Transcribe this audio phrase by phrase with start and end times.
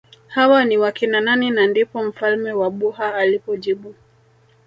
[0.27, 3.95] Hawa ni wakina nani na ndipo mfalme wa Buha alipojibu